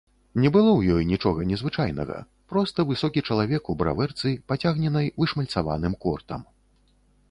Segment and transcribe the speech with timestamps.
[0.43, 2.17] Не было ў ёй нічога незвычайнага,
[2.55, 6.41] проста высокі чалавек у бравэрцы, пацягненай вышмальцаваным кортам.